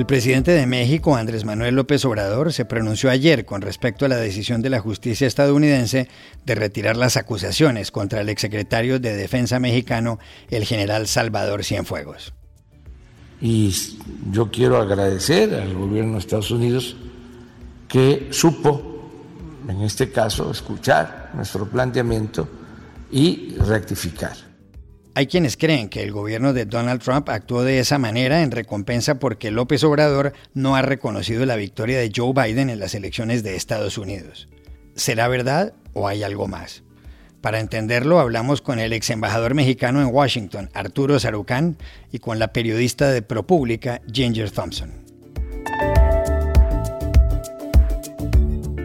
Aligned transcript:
El 0.00 0.06
presidente 0.06 0.52
de 0.52 0.64
México, 0.66 1.14
Andrés 1.14 1.44
Manuel 1.44 1.74
López 1.74 2.06
Obrador, 2.06 2.54
se 2.54 2.64
pronunció 2.64 3.10
ayer 3.10 3.44
con 3.44 3.60
respecto 3.60 4.06
a 4.06 4.08
la 4.08 4.16
decisión 4.16 4.62
de 4.62 4.70
la 4.70 4.80
justicia 4.80 5.26
estadounidense 5.26 6.08
de 6.46 6.54
retirar 6.54 6.96
las 6.96 7.18
acusaciones 7.18 7.90
contra 7.90 8.22
el 8.22 8.30
exsecretario 8.30 8.98
de 8.98 9.14
Defensa 9.14 9.60
mexicano, 9.60 10.18
el 10.48 10.64
general 10.64 11.06
Salvador 11.06 11.64
Cienfuegos. 11.64 12.32
Y 13.42 13.74
yo 14.32 14.50
quiero 14.50 14.78
agradecer 14.78 15.54
al 15.54 15.74
gobierno 15.74 16.14
de 16.14 16.20
Estados 16.20 16.50
Unidos 16.50 16.96
que 17.86 18.28
supo, 18.30 19.06
en 19.68 19.82
este 19.82 20.10
caso, 20.10 20.50
escuchar 20.50 21.32
nuestro 21.34 21.68
planteamiento 21.68 22.48
y 23.12 23.54
rectificar. 23.58 24.49
Hay 25.20 25.26
quienes 25.26 25.58
creen 25.58 25.90
que 25.90 26.02
el 26.02 26.12
gobierno 26.12 26.54
de 26.54 26.64
Donald 26.64 27.02
Trump 27.02 27.28
actuó 27.28 27.62
de 27.62 27.78
esa 27.78 27.98
manera 27.98 28.42
en 28.42 28.50
recompensa 28.50 29.18
porque 29.18 29.50
López 29.50 29.84
Obrador 29.84 30.32
no 30.54 30.76
ha 30.76 30.80
reconocido 30.80 31.44
la 31.44 31.56
victoria 31.56 31.98
de 31.98 32.10
Joe 32.16 32.32
Biden 32.32 32.70
en 32.70 32.80
las 32.80 32.94
elecciones 32.94 33.42
de 33.42 33.54
Estados 33.54 33.98
Unidos. 33.98 34.48
¿Será 34.94 35.28
verdad 35.28 35.74
o 35.92 36.08
hay 36.08 36.22
algo 36.22 36.48
más? 36.48 36.84
Para 37.42 37.60
entenderlo, 37.60 38.18
hablamos 38.18 38.62
con 38.62 38.78
el 38.78 38.94
ex 38.94 39.10
embajador 39.10 39.52
mexicano 39.52 40.00
en 40.00 40.08
Washington, 40.08 40.70
Arturo 40.72 41.20
Sarucán, 41.20 41.76
y 42.10 42.20
con 42.20 42.38
la 42.38 42.54
periodista 42.54 43.10
de 43.10 43.20
ProPublica, 43.20 44.00
Ginger 44.10 44.50
Thompson. 44.50 44.90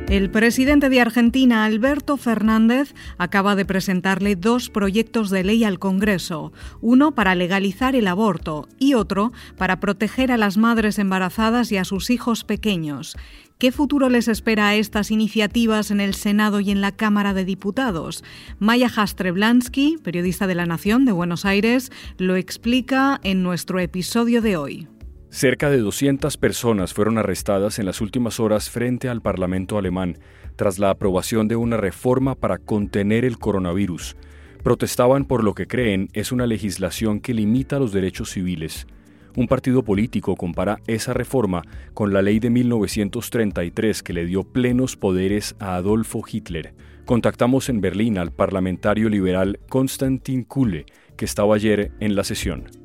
El 0.07 0.29
presidente 0.29 0.89
de 0.89 1.01
Argentina, 1.01 1.65
Alberto 1.65 2.15
Fernández, 2.15 2.93
acaba 3.17 3.55
de 3.55 3.65
presentarle 3.65 4.35
dos 4.35 4.69
proyectos 4.69 5.31
de 5.31 5.43
ley 5.43 5.63
al 5.63 5.79
Congreso, 5.79 6.53
uno 6.79 7.15
para 7.15 7.33
legalizar 7.33 7.95
el 7.95 8.05
aborto 8.07 8.69
y 8.77 8.93
otro 8.93 9.33
para 9.57 9.79
proteger 9.79 10.31
a 10.31 10.37
las 10.37 10.57
madres 10.57 10.99
embarazadas 10.99 11.71
y 11.71 11.77
a 11.77 11.85
sus 11.85 12.11
hijos 12.11 12.43
pequeños. 12.43 13.17
¿Qué 13.57 13.71
futuro 13.71 14.09
les 14.09 14.27
espera 14.27 14.67
a 14.67 14.75
estas 14.75 15.09
iniciativas 15.09 15.89
en 15.89 15.99
el 15.99 16.13
Senado 16.13 16.59
y 16.59 16.69
en 16.69 16.81
la 16.81 16.91
Cámara 16.91 17.33
de 17.33 17.43
Diputados? 17.43 18.23
Maya 18.59 18.89
Jastreblansky, 18.89 19.97
periodista 20.03 20.45
de 20.45 20.53
La 20.53 20.67
Nación 20.67 21.05
de 21.05 21.13
Buenos 21.13 21.45
Aires, 21.45 21.91
lo 22.19 22.35
explica 22.35 23.19
en 23.23 23.41
nuestro 23.41 23.79
episodio 23.79 24.43
de 24.43 24.55
hoy. 24.55 24.87
Cerca 25.35 25.69
de 25.69 25.79
200 25.79 26.37
personas 26.37 26.93
fueron 26.93 27.17
arrestadas 27.17 27.77
en 27.77 27.85
las 27.85 27.99
últimas 27.99 28.39
horas 28.39 28.69
frente 28.69 29.09
al 29.09 29.21
Parlamento 29.21 29.77
alemán 29.77 30.17
tras 30.55 30.79
la 30.79 30.91
aprobación 30.91 31.49
de 31.49 31.57
una 31.57 31.75
reforma 31.75 32.35
para 32.35 32.57
contener 32.57 33.25
el 33.25 33.37
coronavirus. 33.37 34.15
Protestaban 34.63 35.25
por 35.25 35.43
lo 35.43 35.53
que 35.53 35.67
creen 35.67 36.07
es 36.13 36.31
una 36.31 36.47
legislación 36.47 37.19
que 37.19 37.33
limita 37.33 37.79
los 37.79 37.91
derechos 37.91 38.29
civiles. 38.29 38.87
Un 39.35 39.49
partido 39.49 39.83
político 39.83 40.37
compara 40.37 40.79
esa 40.87 41.11
reforma 41.11 41.63
con 41.93 42.13
la 42.13 42.21
ley 42.21 42.39
de 42.39 42.49
1933 42.49 44.03
que 44.03 44.13
le 44.13 44.25
dio 44.25 44.45
plenos 44.45 44.95
poderes 44.95 45.57
a 45.59 45.75
Adolfo 45.75 46.23
Hitler. 46.25 46.73
Contactamos 47.03 47.67
en 47.67 47.81
Berlín 47.81 48.19
al 48.19 48.31
parlamentario 48.31 49.09
liberal 49.09 49.59
Konstantin 49.67 50.45
Kuhle, 50.45 50.85
que 51.17 51.25
estaba 51.25 51.55
ayer 51.55 51.91
en 51.99 52.15
la 52.15 52.23
sesión. 52.23 52.84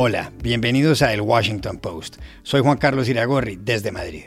Hola, 0.00 0.32
bienvenidos 0.44 1.02
a 1.02 1.12
El 1.12 1.22
Washington 1.22 1.78
Post. 1.78 2.18
Soy 2.44 2.60
Juan 2.60 2.78
Carlos 2.78 3.08
Iragorri, 3.08 3.58
desde 3.60 3.90
Madrid. 3.90 4.26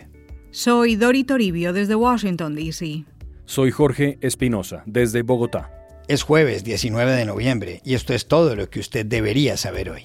Soy 0.49 0.97
Dori 0.97 1.23
Toribio, 1.23 1.71
desde 1.71 1.95
Washington, 1.95 2.55
D.C. 2.55 3.05
Soy 3.45 3.71
Jorge 3.71 4.17
Espinosa, 4.19 4.83
desde 4.85 5.21
Bogotá. 5.21 5.71
Es 6.09 6.23
jueves 6.23 6.65
19 6.65 7.13
de 7.13 7.23
noviembre 7.23 7.81
y 7.85 7.93
esto 7.93 8.13
es 8.13 8.27
todo 8.27 8.57
lo 8.57 8.69
que 8.69 8.81
usted 8.81 9.05
debería 9.05 9.55
saber 9.55 9.91
hoy. 9.91 10.01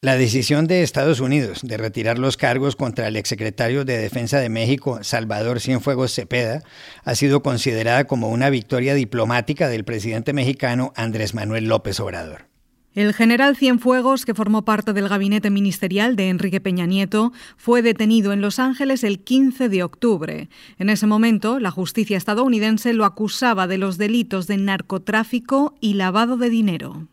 La 0.00 0.16
decisión 0.16 0.68
de 0.68 0.84
Estados 0.84 1.18
Unidos 1.18 1.62
de 1.64 1.76
retirar 1.76 2.20
los 2.20 2.36
cargos 2.36 2.76
contra 2.76 3.08
el 3.08 3.16
exsecretario 3.16 3.84
de 3.84 3.98
Defensa 3.98 4.38
de 4.38 4.48
México, 4.48 5.00
Salvador 5.02 5.58
Cienfuegos 5.58 6.14
Cepeda, 6.14 6.62
ha 7.02 7.16
sido 7.16 7.42
considerada 7.42 8.04
como 8.04 8.28
una 8.28 8.48
victoria 8.48 8.94
diplomática 8.94 9.68
del 9.68 9.82
presidente 9.82 10.32
mexicano 10.32 10.92
Andrés 10.94 11.34
Manuel 11.34 11.64
López 11.64 11.98
Obrador. 11.98 12.46
El 12.94 13.12
general 13.12 13.56
Cienfuegos, 13.56 14.24
que 14.24 14.34
formó 14.34 14.64
parte 14.64 14.92
del 14.92 15.08
gabinete 15.08 15.50
ministerial 15.50 16.14
de 16.14 16.28
Enrique 16.28 16.60
Peña 16.60 16.86
Nieto, 16.86 17.32
fue 17.56 17.82
detenido 17.82 18.32
en 18.32 18.40
Los 18.40 18.60
Ángeles 18.60 19.02
el 19.02 19.18
15 19.18 19.68
de 19.68 19.82
octubre. 19.82 20.48
En 20.78 20.90
ese 20.90 21.08
momento, 21.08 21.58
la 21.58 21.72
justicia 21.72 22.16
estadounidense 22.16 22.92
lo 22.92 23.04
acusaba 23.04 23.66
de 23.66 23.78
los 23.78 23.98
delitos 23.98 24.46
de 24.46 24.58
narcotráfico 24.58 25.74
y 25.80 25.94
lavado 25.94 26.36
de 26.36 26.50
dinero. 26.50 27.08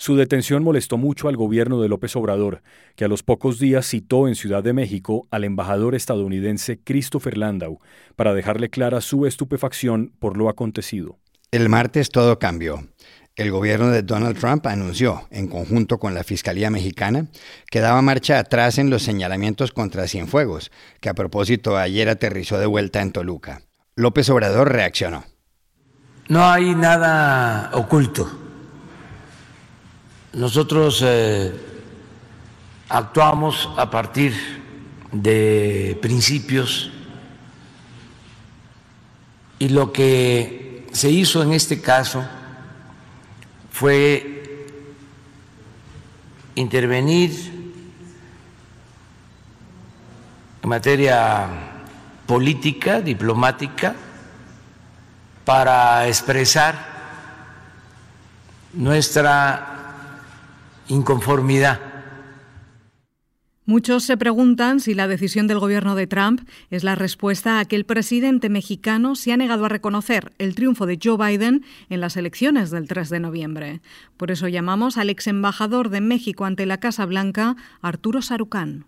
Su 0.00 0.14
detención 0.14 0.62
molestó 0.62 0.96
mucho 0.96 1.26
al 1.26 1.36
gobierno 1.36 1.82
de 1.82 1.88
López 1.88 2.14
Obrador, 2.14 2.62
que 2.94 3.04
a 3.04 3.08
los 3.08 3.24
pocos 3.24 3.58
días 3.58 3.84
citó 3.84 4.28
en 4.28 4.36
Ciudad 4.36 4.62
de 4.62 4.72
México 4.72 5.26
al 5.32 5.42
embajador 5.42 5.96
estadounidense 5.96 6.78
Christopher 6.78 7.36
Landau 7.36 7.80
para 8.14 8.32
dejarle 8.32 8.70
clara 8.70 9.00
su 9.00 9.26
estupefacción 9.26 10.12
por 10.20 10.36
lo 10.36 10.48
acontecido. 10.48 11.18
El 11.50 11.68
martes 11.68 12.10
todo 12.10 12.38
cambió. 12.38 12.86
El 13.34 13.50
gobierno 13.50 13.88
de 13.88 14.02
Donald 14.02 14.38
Trump 14.38 14.68
anunció, 14.68 15.26
en 15.32 15.48
conjunto 15.48 15.98
con 15.98 16.14
la 16.14 16.22
Fiscalía 16.22 16.70
Mexicana, 16.70 17.26
que 17.68 17.80
daba 17.80 18.00
marcha 18.00 18.38
atrás 18.38 18.78
en 18.78 18.90
los 18.90 19.02
señalamientos 19.02 19.72
contra 19.72 20.06
Cienfuegos, 20.06 20.70
que 21.00 21.08
a 21.08 21.14
propósito 21.14 21.76
ayer 21.76 22.08
aterrizó 22.08 22.58
de 22.60 22.66
vuelta 22.66 23.02
en 23.02 23.10
Toluca. 23.10 23.62
López 23.96 24.30
Obrador 24.30 24.72
reaccionó. 24.72 25.24
No 26.28 26.44
hay 26.48 26.76
nada 26.76 27.70
oculto 27.72 28.47
nosotros 30.38 31.02
eh, 31.04 31.52
actuamos 32.88 33.68
a 33.76 33.90
partir 33.90 34.32
de 35.10 35.98
principios 36.00 36.92
y 39.58 39.70
lo 39.70 39.92
que 39.92 40.86
se 40.92 41.10
hizo 41.10 41.42
en 41.42 41.52
este 41.52 41.80
caso 41.80 42.24
fue 43.72 44.64
intervenir 46.54 47.32
en 50.62 50.68
materia 50.68 51.48
política, 52.26 53.00
diplomática, 53.00 53.96
para 55.44 56.06
expresar 56.06 56.76
nuestra 58.72 59.77
inconformidad. 60.88 61.80
Muchos 63.68 64.04
se 64.04 64.16
preguntan 64.16 64.80
si 64.80 64.94
la 64.94 65.08
decisión 65.08 65.46
del 65.46 65.58
gobierno 65.58 65.94
de 65.94 66.06
Trump 66.06 66.40
es 66.70 66.84
la 66.84 66.94
respuesta 66.94 67.60
a 67.60 67.66
que 67.66 67.76
el 67.76 67.84
presidente 67.84 68.48
mexicano 68.48 69.14
se 69.14 69.30
ha 69.30 69.36
negado 69.36 69.66
a 69.66 69.68
reconocer 69.68 70.32
el 70.38 70.54
triunfo 70.54 70.86
de 70.86 70.98
Joe 71.02 71.18
Biden 71.18 71.66
en 71.90 72.00
las 72.00 72.16
elecciones 72.16 72.70
del 72.70 72.88
3 72.88 73.10
de 73.10 73.20
noviembre. 73.20 73.82
Por 74.16 74.30
eso 74.30 74.48
llamamos 74.48 74.96
al 74.96 75.10
ex 75.10 75.26
embajador 75.26 75.90
de 75.90 76.00
México 76.00 76.46
ante 76.46 76.64
la 76.64 76.78
Casa 76.78 77.04
Blanca, 77.04 77.56
Arturo 77.82 78.22
Sarucán. 78.22 78.86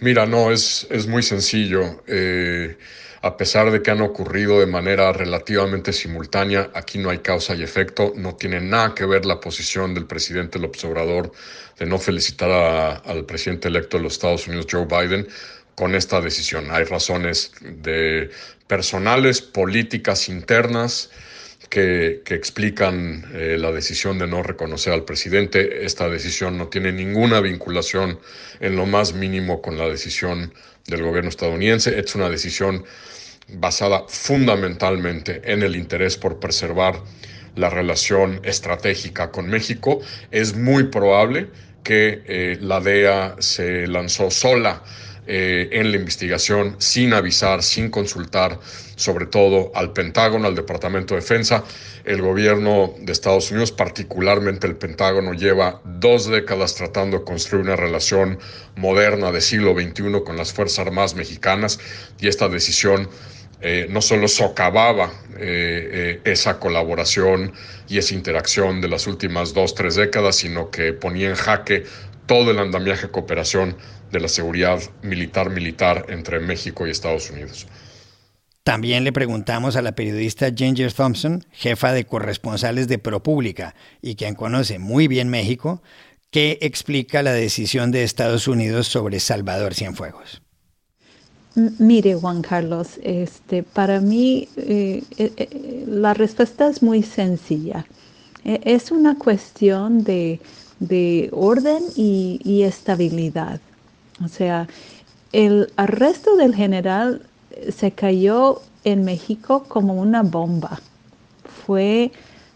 Mira, 0.00 0.26
no, 0.26 0.52
es, 0.52 0.86
es 0.90 1.08
muy 1.08 1.22
sencillo. 1.24 2.02
Eh, 2.06 2.76
a 3.20 3.36
pesar 3.36 3.72
de 3.72 3.82
que 3.82 3.90
han 3.90 4.00
ocurrido 4.00 4.60
de 4.60 4.66
manera 4.66 5.12
relativamente 5.12 5.92
simultánea, 5.92 6.70
aquí 6.72 6.98
no 6.98 7.10
hay 7.10 7.18
causa 7.18 7.56
y 7.56 7.64
efecto, 7.64 8.12
no 8.14 8.36
tiene 8.36 8.60
nada 8.60 8.94
que 8.94 9.04
ver 9.06 9.26
la 9.26 9.40
posición 9.40 9.94
del 9.94 10.06
presidente 10.06 10.60
López 10.60 10.84
Obrador 10.84 11.32
de 11.78 11.86
no 11.86 11.98
felicitar 11.98 13.02
al 13.04 13.24
presidente 13.24 13.66
electo 13.68 13.96
de 13.96 14.04
los 14.04 14.12
Estados 14.12 14.46
Unidos, 14.46 14.66
Joe 14.70 14.86
Biden, 14.86 15.26
con 15.74 15.96
esta 15.96 16.20
decisión. 16.20 16.70
Hay 16.70 16.84
razones 16.84 17.52
de 17.60 18.30
personales, 18.68 19.40
políticas 19.40 20.28
internas, 20.28 21.10
que, 21.68 22.22
explican 22.28 23.24
eh, 23.34 23.56
la 23.58 23.72
decisión 23.72 24.18
de 24.18 24.26
no 24.26 24.42
reconocer 24.42 24.92
al 24.92 25.04
presidente. 25.04 25.84
Esta 25.84 26.08
decisión 26.08 26.58
no 26.58 26.68
tiene 26.68 26.92
ninguna 26.92 27.40
vinculación 27.40 28.18
en 28.60 28.76
lo 28.76 28.86
más 28.86 29.12
mínimo 29.12 29.60
con 29.60 29.78
la 29.78 29.88
decisión 29.88 30.52
del 30.86 31.02
gobierno 31.02 31.28
estadounidense. 31.28 31.98
Es 31.98 32.14
una 32.14 32.28
decisión 32.28 32.84
basada 33.48 34.04
fundamentalmente 34.08 35.40
en 35.44 35.62
el 35.62 35.76
interés 35.76 36.16
por 36.16 36.38
preservar 36.38 37.02
la 37.56 37.70
relación 37.70 38.40
estratégica 38.44 39.30
con 39.30 39.48
México. 39.48 40.00
Es 40.30 40.54
muy 40.54 40.84
probable 40.84 41.48
que 41.82 42.22
eh, 42.26 42.58
la 42.60 42.80
DEA 42.80 43.36
se 43.38 43.86
lanzó 43.86 44.30
sola 44.30 44.82
eh, 45.30 45.68
en 45.72 45.90
la 45.90 45.98
investigación 45.98 46.76
sin 46.78 47.12
avisar, 47.12 47.62
sin 47.62 47.90
consultar, 47.90 48.58
sobre 48.96 49.26
todo 49.26 49.70
al 49.74 49.92
Pentágono, 49.92 50.48
al 50.48 50.54
Departamento 50.54 51.14
de 51.14 51.20
Defensa. 51.20 51.64
El 52.06 52.22
gobierno 52.22 52.94
de 52.98 53.12
Estados 53.12 53.50
Unidos, 53.50 53.70
particularmente 53.70 54.66
el 54.66 54.76
Pentágono, 54.76 55.34
lleva 55.34 55.82
dos 55.84 56.30
décadas 56.30 56.76
tratando 56.76 57.18
de 57.18 57.24
construir 57.24 57.62
una 57.62 57.76
relación 57.76 58.38
moderna 58.74 59.30
de 59.30 59.42
siglo 59.42 59.74
XXI 59.74 60.22
con 60.24 60.38
las 60.38 60.54
Fuerzas 60.54 60.78
Armadas 60.86 61.14
mexicanas 61.14 61.78
y 62.18 62.28
esta 62.28 62.48
decisión 62.48 63.10
eh, 63.60 63.86
no 63.90 64.00
solo 64.00 64.28
socavaba 64.28 65.12
eh, 65.36 66.22
esa 66.24 66.58
colaboración 66.58 67.52
y 67.86 67.98
esa 67.98 68.14
interacción 68.14 68.80
de 68.80 68.88
las 68.88 69.06
últimas 69.06 69.52
dos, 69.52 69.74
tres 69.74 69.96
décadas, 69.96 70.36
sino 70.36 70.70
que 70.70 70.94
ponía 70.94 71.28
en 71.28 71.34
jaque 71.34 71.84
todo 72.28 72.52
el 72.52 72.60
andamiaje 72.60 73.08
de 73.08 73.12
cooperación 73.12 73.76
de 74.12 74.20
la 74.20 74.28
seguridad 74.28 74.80
militar-militar 75.02 76.06
entre 76.10 76.38
México 76.38 76.86
y 76.86 76.90
Estados 76.90 77.30
Unidos. 77.30 77.66
También 78.62 79.02
le 79.02 79.12
preguntamos 79.12 79.76
a 79.76 79.82
la 79.82 79.92
periodista 79.92 80.52
Ginger 80.54 80.92
Thompson, 80.92 81.44
jefa 81.50 81.92
de 81.92 82.04
corresponsales 82.04 82.86
de 82.86 82.98
ProPública 82.98 83.74
y 84.02 84.14
quien 84.14 84.34
conoce 84.34 84.78
muy 84.78 85.08
bien 85.08 85.30
México, 85.30 85.82
qué 86.30 86.58
explica 86.60 87.22
la 87.22 87.32
decisión 87.32 87.90
de 87.90 88.04
Estados 88.04 88.46
Unidos 88.46 88.86
sobre 88.86 89.20
Salvador 89.20 89.74
Cienfuegos. 89.74 90.42
Mire, 91.78 92.14
Juan 92.14 92.42
Carlos, 92.42 93.00
este, 93.02 93.62
para 93.62 94.00
mí 94.00 94.48
eh, 94.56 95.02
eh, 95.16 95.32
eh, 95.36 95.84
la 95.88 96.12
respuesta 96.14 96.68
es 96.68 96.82
muy 96.82 97.02
sencilla. 97.02 97.86
E, 98.44 98.60
es 98.64 98.92
una 98.92 99.16
cuestión 99.16 100.04
de, 100.04 100.40
orden 101.32 101.82
y, 101.96 102.40
y, 102.44 102.62
estabilidad. 102.62 103.60
O 104.24 104.28
sea, 104.28 104.68
el 105.32 105.72
arresto 105.76 106.36
del 106.36 106.54
general 106.54 107.22
se 107.74 107.90
cayó 107.90 108.62
en 108.84 109.04
México 109.04 109.64
como 109.68 109.94
una 109.94 110.22
bomba. 110.22 110.80
Fue 111.66 112.12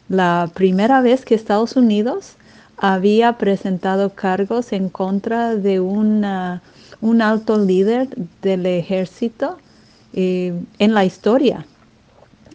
la 0.09 0.51
primera 0.55 1.01
vez 1.01 1.25
que 1.25 1.35
Estados 1.35 1.77
Unidos 1.77 2.37
había 2.77 3.39
presentado 3.39 4.11
cargos 4.11 4.73
en 4.73 4.89
contra 4.89 5.55
de 5.55 5.79
un 5.79 6.25
alto 6.25 7.59
líder 7.59 8.09
del 8.43 8.67
ejército 8.67 9.57
eh, 10.13 10.53
en 10.79 10.93
la 10.93 11.05
historia. 11.05 11.65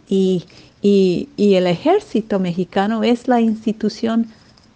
Y, 0.09 0.45
el 0.83 1.67
ejército 1.67 2.39
mexicano 2.39 3.03
es 3.03 3.27
la 3.27 3.41
institución 3.41 4.27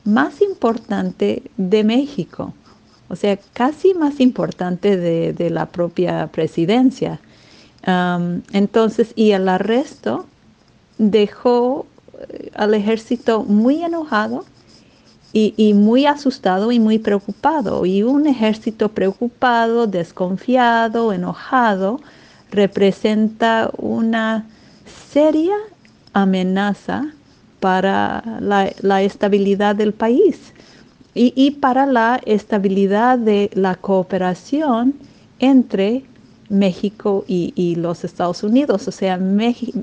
más 0.03 0.41
importante 0.41 1.43
de 1.57 1.83
México, 1.83 2.53
o 3.07 3.15
sea, 3.15 3.37
casi 3.53 3.93
más 3.93 4.19
importante 4.19 4.97
de 4.97 5.49
la 5.49 5.65
propia 5.67 6.27
presidencia 6.27 7.19
entonces, 7.83 9.13
y 9.15 9.31
el 9.31 9.49
arresto 9.49 10.25
dejó 10.97 11.85
eh, 12.19 12.51
al 12.53 12.73
ejército 12.73 13.43
muy 13.43 13.83
enojado 13.83 14.45
y, 15.33 15.73
muy 15.73 16.05
asustado 16.05 16.73
y 16.73 16.79
muy 16.79 16.99
preocupado. 16.99 17.85
Y 17.85 18.03
un 18.03 18.27
ejército 18.27 18.89
preocupado, 18.89 19.87
desconfiado, 19.87 21.13
enojado, 21.13 22.01
representa 22.51 23.71
una 23.77 24.45
seria 25.09 25.55
amenaza 26.11 27.13
para 27.61 28.23
la, 28.41 29.01
estabilidad 29.03 29.75
del 29.75 29.93
país 29.93 30.51
y, 31.13 31.51
para 31.51 31.85
la 31.85 32.19
estabilidad 32.25 33.19
de 33.19 33.51
la 33.53 33.75
cooperación 33.75 34.95
entre 35.39 36.03
México 36.49 37.23
y, 37.27 37.75
los 37.75 38.03
Estados 38.03 38.43
Unidos. 38.43 38.87
O 38.87 38.91
sea, 38.91 39.17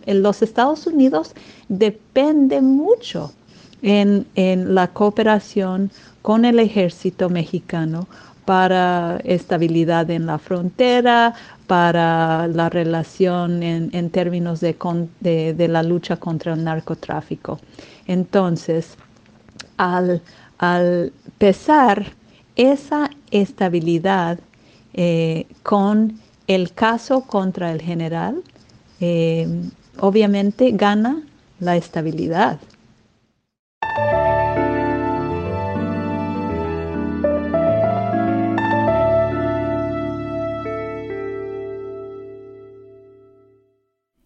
los 0.07 0.43
Estados 0.43 0.87
Unidos 0.89 1.35
dependen 1.69 2.65
mucho 2.65 3.33
en, 3.81 4.27
la 4.75 4.89
cooperación 4.89 5.93
con 6.21 6.45
el 6.45 6.59
ejército 6.59 7.31
mexicano 7.31 8.09
para 8.45 9.21
estabilidad 9.25 10.11
en 10.11 10.27
la 10.27 10.39
frontera, 10.39 11.35
para 11.69 12.49
la 12.49 12.71
relación 12.71 13.63
en, 13.63 14.11
términos 14.11 14.59
de, 14.61 14.75
de, 15.21 15.69
la 15.69 15.83
lucha 15.83 16.17
contra 16.17 16.55
el 16.55 16.65
narcotráfico. 16.65 17.61
Entonces, 18.07 18.97
al, 19.77 20.23
pesar 21.37 22.07
esa 22.57 23.11
estabilidad 23.31 24.41
eh, 24.95 25.47
con 25.63 26.19
el 26.47 26.73
caso 26.73 27.21
contra 27.21 27.71
el 27.71 27.83
general 27.83 28.43
eh, 29.01 29.47
obviamente 30.01 30.73
gana 30.73 31.23
la 31.61 31.77
estabilidad. 31.77 32.59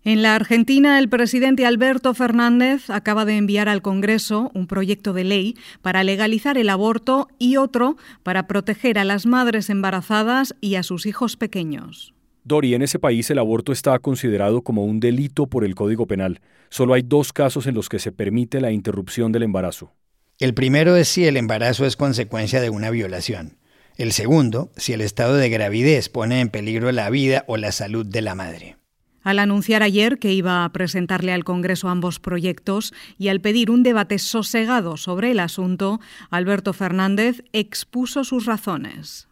En 0.05 0.23
la 0.23 0.35
Argentina, 0.35 0.99
el 0.99 1.09
presidente 1.09 1.65
Alberto 1.65 2.13
Fernández 2.13 2.91
acaba 2.91 3.25
de 3.25 3.37
enviar 3.37 3.69
al 3.69 3.83
Congreso 3.83 4.51
un 4.53 4.67
proyecto 4.67 5.13
de 5.13 5.23
ley 5.23 5.57
para 5.81 6.03
legalizar 6.03 6.59
el 6.59 6.71
aborto 6.71 7.29
y 7.39 7.57
otro 7.57 7.97
para 8.25 8.49
proteger 8.49 8.99
a 8.99 9.05
las 9.05 9.27
madres 9.27 9.71
embarazadas 9.71 10.57
y 10.61 10.75
a 10.75 10.83
sus 10.83 11.07
hijos 11.07 11.37
pequeños. 11.37 12.15
Dori, 12.43 12.75
en 12.75 12.83
ese 12.83 12.99
país 12.99 13.31
el 13.31 13.39
aborto 13.39 13.71
está 13.71 13.97
considerado 14.01 14.63
como 14.63 14.85
un 14.85 14.99
delito 14.99 15.47
por 15.47 15.65
el 15.65 15.77
Código 15.77 16.09
Penal. 16.09 16.41
Solo 16.69 16.95
hay 16.95 17.03
dos 17.03 17.33
casos 17.33 17.69
en 17.69 17.77
los 17.77 17.89
que 17.89 18.01
se 18.01 18.11
permite 18.11 18.61
la 18.61 18.73
interrupción 18.73 19.31
del 19.31 19.45
embarazo. 19.45 19.93
El 20.41 20.53
primero 20.53 20.97
es 20.97 21.07
si 21.07 21.27
el 21.27 21.37
embarazo 21.37 21.87
es 21.87 21.97
consecuencia 21.97 22.61
de 22.61 22.71
una 22.71 22.91
violación. 22.91 23.59
El 23.97 24.11
segundo, 24.11 24.73
si 24.77 24.95
el 24.95 25.01
estado 25.01 25.37
de 25.37 25.49
gravidez 25.49 26.09
pone 26.09 26.41
en 26.41 26.49
peligro 26.49 26.91
la 26.91 27.09
vida 27.11 27.45
o 27.47 27.57
la 27.57 27.71
salud 27.71 28.05
de 28.05 28.23
la 28.23 28.35
madre. 28.35 28.82
Al 29.23 29.39
anunciar 29.39 29.83
ayer 29.83 30.19
que 30.19 30.33
iba 30.33 30.65
a 30.65 30.73
presentarle 30.73 31.33
al 31.33 31.45
Congreso 31.45 31.89
ambos 31.89 32.19
proyectos 32.19 32.93
y 33.19 33.29
al 33.29 33.41
pedir 33.41 33.71
un 33.71 33.83
debate 33.83 34.19
sosegado 34.19 34.97
sobre 34.97 35.31
el 35.31 35.41
asunto, 35.41 36.01
Alberto 36.31 36.73
Fernández 36.73 37.45
expuso 37.53 38.25
sus 38.25 38.47
razones. 38.47 39.29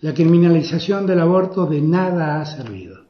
La 0.00 0.14
criminalización 0.14 1.06
del 1.06 1.20
aborto 1.20 1.66
de 1.66 1.80
nada 1.80 2.40
ha 2.40 2.46
servido. 2.46 3.06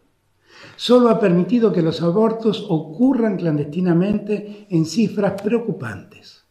Solo 0.77 1.09
ha 1.09 1.19
permitido 1.19 1.73
que 1.73 1.83
los 1.83 2.03
abortos 2.03 2.65
ocurran 2.69 3.37
clandestinamente 3.37 4.67
en 4.71 4.85
cifras 4.85 5.41
preocupantes. 5.41 6.45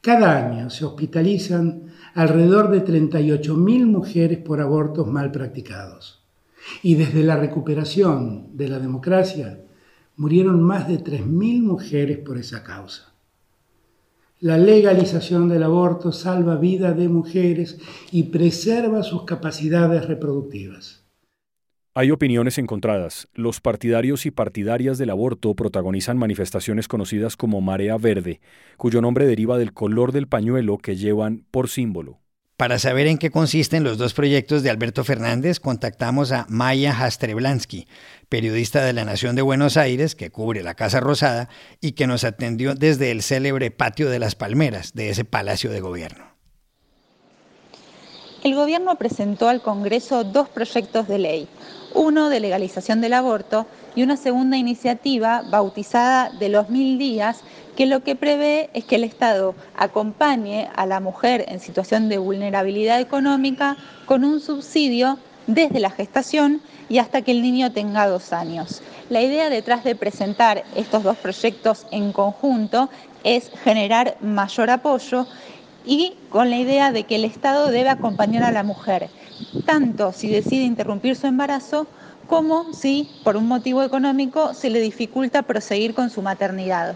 Cada 0.00 0.36
año 0.36 0.70
se 0.70 0.84
hospitalizan 0.84 1.92
alrededor 2.14 2.70
de 2.70 2.84
38.000 2.84 3.86
mujeres 3.86 4.38
por 4.38 4.60
abortos 4.60 5.06
mal 5.06 5.30
practicados. 5.30 6.19
Y 6.82 6.94
desde 6.94 7.22
la 7.22 7.36
recuperación 7.36 8.56
de 8.56 8.68
la 8.68 8.78
democracia 8.78 9.60
murieron 10.16 10.62
más 10.62 10.88
de 10.88 11.02
3.000 11.02 11.62
mujeres 11.62 12.18
por 12.18 12.38
esa 12.38 12.62
causa. 12.62 13.14
La 14.40 14.56
legalización 14.56 15.48
del 15.48 15.62
aborto 15.62 16.12
salva 16.12 16.56
vida 16.56 16.92
de 16.92 17.08
mujeres 17.08 17.78
y 18.10 18.24
preserva 18.24 19.02
sus 19.02 19.24
capacidades 19.24 20.06
reproductivas. 20.06 21.04
Hay 21.92 22.12
opiniones 22.12 22.56
encontradas. 22.56 23.28
Los 23.34 23.60
partidarios 23.60 24.24
y 24.24 24.30
partidarias 24.30 24.96
del 24.96 25.10
aborto 25.10 25.54
protagonizan 25.54 26.16
manifestaciones 26.16 26.86
conocidas 26.86 27.36
como 27.36 27.60
Marea 27.60 27.98
Verde, 27.98 28.40
cuyo 28.76 29.02
nombre 29.02 29.26
deriva 29.26 29.58
del 29.58 29.74
color 29.74 30.12
del 30.12 30.28
pañuelo 30.28 30.78
que 30.78 30.96
llevan 30.96 31.44
por 31.50 31.68
símbolo. 31.68 32.19
Para 32.60 32.78
saber 32.78 33.06
en 33.06 33.16
qué 33.16 33.30
consisten 33.30 33.84
los 33.84 33.96
dos 33.96 34.12
proyectos 34.12 34.62
de 34.62 34.68
Alberto 34.68 35.02
Fernández, 35.02 35.60
contactamos 35.60 36.30
a 36.30 36.44
Maya 36.50 36.92
Jastreblansky, 36.92 37.88
periodista 38.28 38.84
de 38.84 38.92
La 38.92 39.06
Nación 39.06 39.34
de 39.34 39.40
Buenos 39.40 39.78
Aires, 39.78 40.14
que 40.14 40.28
cubre 40.28 40.62
la 40.62 40.74
Casa 40.74 41.00
Rosada 41.00 41.48
y 41.80 41.92
que 41.92 42.06
nos 42.06 42.22
atendió 42.22 42.74
desde 42.74 43.12
el 43.12 43.22
célebre 43.22 43.70
Patio 43.70 44.10
de 44.10 44.18
las 44.18 44.34
Palmeras 44.34 44.92
de 44.92 45.08
ese 45.08 45.24
Palacio 45.24 45.70
de 45.70 45.80
Gobierno. 45.80 46.29
El 48.42 48.54
gobierno 48.54 48.94
presentó 48.94 49.50
al 49.50 49.60
Congreso 49.60 50.24
dos 50.24 50.48
proyectos 50.48 51.06
de 51.06 51.18
ley, 51.18 51.48
uno 51.92 52.30
de 52.30 52.40
legalización 52.40 53.02
del 53.02 53.12
aborto 53.12 53.66
y 53.94 54.02
una 54.02 54.16
segunda 54.16 54.56
iniciativa 54.56 55.42
bautizada 55.50 56.30
de 56.30 56.48
los 56.48 56.70
mil 56.70 56.96
días 56.96 57.42
que 57.76 57.84
lo 57.84 58.02
que 58.02 58.16
prevé 58.16 58.70
es 58.72 58.86
que 58.86 58.96
el 58.96 59.04
Estado 59.04 59.54
acompañe 59.76 60.70
a 60.74 60.86
la 60.86 61.00
mujer 61.00 61.44
en 61.48 61.60
situación 61.60 62.08
de 62.08 62.16
vulnerabilidad 62.16 62.98
económica 62.98 63.76
con 64.06 64.24
un 64.24 64.40
subsidio 64.40 65.18
desde 65.46 65.78
la 65.78 65.90
gestación 65.90 66.62
y 66.88 66.96
hasta 66.96 67.20
que 67.20 67.32
el 67.32 67.42
niño 67.42 67.72
tenga 67.72 68.08
dos 68.08 68.32
años. 68.32 68.80
La 69.10 69.20
idea 69.20 69.50
detrás 69.50 69.84
de 69.84 69.96
presentar 69.96 70.64
estos 70.76 71.02
dos 71.02 71.18
proyectos 71.18 71.86
en 71.90 72.12
conjunto 72.12 72.88
es 73.22 73.50
generar 73.64 74.16
mayor 74.22 74.70
apoyo 74.70 75.26
y 75.84 76.14
con 76.28 76.50
la 76.50 76.58
idea 76.58 76.92
de 76.92 77.04
que 77.04 77.16
el 77.16 77.24
Estado 77.24 77.70
debe 77.70 77.88
acompañar 77.88 78.42
a 78.42 78.52
la 78.52 78.62
mujer, 78.62 79.08
tanto 79.66 80.12
si 80.12 80.28
decide 80.28 80.64
interrumpir 80.64 81.16
su 81.16 81.26
embarazo 81.26 81.86
como 82.26 82.72
si 82.72 83.10
por 83.24 83.36
un 83.36 83.48
motivo 83.48 83.82
económico 83.82 84.54
se 84.54 84.70
le 84.70 84.80
dificulta 84.80 85.42
proseguir 85.42 85.94
con 85.94 86.10
su 86.10 86.22
maternidad. 86.22 86.94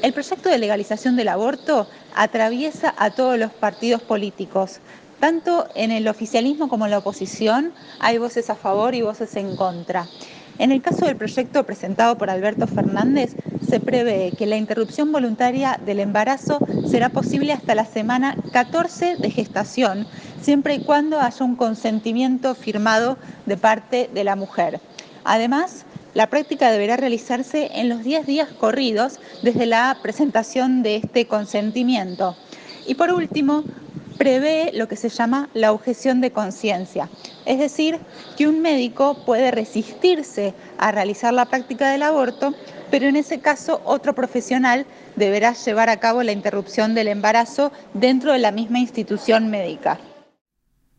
El 0.00 0.12
proyecto 0.12 0.48
de 0.48 0.58
legalización 0.58 1.16
del 1.16 1.28
aborto 1.28 1.88
atraviesa 2.14 2.94
a 2.96 3.10
todos 3.10 3.38
los 3.38 3.52
partidos 3.52 4.00
políticos. 4.00 4.78
Tanto 5.18 5.66
en 5.74 5.90
el 5.90 6.06
oficialismo 6.06 6.68
como 6.68 6.84
en 6.84 6.92
la 6.92 6.98
oposición 6.98 7.72
hay 7.98 8.18
voces 8.18 8.48
a 8.48 8.54
favor 8.54 8.94
y 8.94 9.02
voces 9.02 9.34
en 9.34 9.56
contra. 9.56 10.06
En 10.58 10.72
el 10.72 10.82
caso 10.82 11.06
del 11.06 11.16
proyecto 11.16 11.64
presentado 11.66 12.16
por 12.16 12.30
Alberto 12.30 12.66
Fernández, 12.66 13.34
se 13.68 13.80
prevé 13.80 14.32
que 14.36 14.46
la 14.46 14.56
interrupción 14.56 15.12
voluntaria 15.12 15.78
del 15.84 16.00
embarazo 16.00 16.58
será 16.90 17.10
posible 17.10 17.52
hasta 17.52 17.74
la 17.74 17.84
semana 17.84 18.36
14 18.52 19.16
de 19.16 19.30
gestación, 19.30 20.06
siempre 20.40 20.74
y 20.74 20.80
cuando 20.80 21.20
haya 21.20 21.44
un 21.44 21.54
consentimiento 21.54 22.54
firmado 22.54 23.18
de 23.46 23.56
parte 23.56 24.08
de 24.12 24.24
la 24.24 24.36
mujer. 24.36 24.80
Además, 25.24 25.84
la 26.14 26.28
práctica 26.28 26.70
deberá 26.70 26.96
realizarse 26.96 27.70
en 27.74 27.90
los 27.90 28.02
10 28.02 28.26
días 28.26 28.48
corridos 28.48 29.20
desde 29.42 29.66
la 29.66 29.98
presentación 30.02 30.82
de 30.82 30.96
este 30.96 31.26
consentimiento. 31.26 32.36
Y 32.86 32.94
por 32.94 33.12
último, 33.12 33.64
prevé 34.16 34.72
lo 34.74 34.88
que 34.88 34.96
se 34.96 35.10
llama 35.10 35.48
la 35.54 35.72
objeción 35.72 36.20
de 36.20 36.32
conciencia, 36.32 37.08
es 37.46 37.58
decir, 37.58 37.98
que 38.36 38.48
un 38.48 38.60
médico 38.60 39.24
puede 39.24 39.50
resistirse 39.50 40.54
a 40.78 40.90
realizar 40.90 41.32
la 41.32 41.46
práctica 41.46 41.90
del 41.90 42.02
aborto, 42.02 42.54
pero 42.90 43.06
en 43.06 43.16
ese 43.16 43.40
caso 43.40 43.80
otro 43.84 44.14
profesional 44.14 44.86
deberá 45.16 45.52
llevar 45.52 45.88
a 45.88 45.98
cabo 45.98 46.22
la 46.22 46.32
interrupción 46.32 46.94
del 46.94 47.08
embarazo 47.08 47.72
dentro 47.94 48.32
de 48.32 48.38
la 48.38 48.52
misma 48.52 48.78
institución 48.78 49.50
médica. 49.50 49.98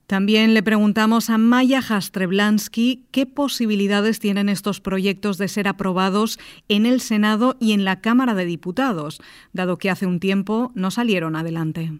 También 0.09 0.55
le 0.55 0.63
preguntamos 0.63 1.29
a 1.29 1.37
Maya 1.37 1.83
Jastreblansky 1.83 3.05
qué 3.11 3.27
posibilidades 3.27 4.19
tienen 4.19 4.49
estos 4.49 4.81
proyectos 4.81 5.37
de 5.37 5.47
ser 5.47 5.67
aprobados 5.67 6.39
en 6.67 6.87
el 6.87 6.99
Senado 6.99 7.57
y 7.59 7.73
en 7.73 7.85
la 7.85 8.01
Cámara 8.01 8.33
de 8.33 8.45
Diputados, 8.45 9.21
dado 9.53 9.77
que 9.77 9.91
hace 9.91 10.07
un 10.07 10.19
tiempo 10.19 10.71
no 10.73 10.89
salieron 10.89 11.35
adelante. 11.35 11.91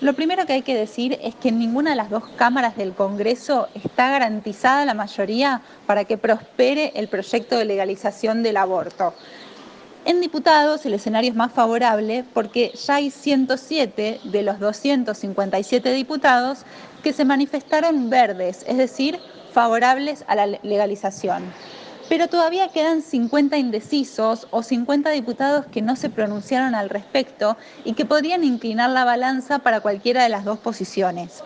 Lo 0.00 0.14
primero 0.14 0.46
que 0.46 0.54
hay 0.54 0.62
que 0.62 0.74
decir 0.74 1.18
es 1.22 1.34
que 1.34 1.50
en 1.50 1.58
ninguna 1.58 1.90
de 1.90 1.96
las 1.96 2.08
dos 2.08 2.24
cámaras 2.36 2.74
del 2.74 2.94
Congreso 2.94 3.68
está 3.74 4.08
garantizada 4.08 4.86
la 4.86 4.94
mayoría 4.94 5.60
para 5.86 6.04
que 6.04 6.16
prospere 6.16 6.92
el 6.94 7.08
proyecto 7.08 7.58
de 7.58 7.66
legalización 7.66 8.42
del 8.42 8.56
aborto. 8.56 9.12
En 10.06 10.22
diputados 10.22 10.86
el 10.86 10.94
escenario 10.94 11.28
es 11.28 11.36
más 11.36 11.52
favorable 11.52 12.24
porque 12.32 12.72
ya 12.86 12.94
hay 12.94 13.10
107 13.10 14.20
de 14.24 14.42
los 14.42 14.58
257 14.58 15.92
diputados 15.92 16.60
que 17.02 17.12
se 17.12 17.26
manifestaron 17.26 18.08
verdes, 18.08 18.64
es 18.66 18.78
decir, 18.78 19.18
favorables 19.52 20.24
a 20.28 20.34
la 20.34 20.46
legalización. 20.46 21.42
Pero 22.10 22.26
todavía 22.26 22.66
quedan 22.66 23.02
50 23.02 23.56
indecisos 23.56 24.48
o 24.50 24.64
50 24.64 25.10
diputados 25.10 25.66
que 25.66 25.80
no 25.80 25.94
se 25.94 26.10
pronunciaron 26.10 26.74
al 26.74 26.90
respecto 26.90 27.56
y 27.84 27.92
que 27.92 28.04
podrían 28.04 28.42
inclinar 28.42 28.90
la 28.90 29.04
balanza 29.04 29.60
para 29.60 29.80
cualquiera 29.80 30.24
de 30.24 30.28
las 30.28 30.44
dos 30.44 30.58
posiciones. 30.58 31.44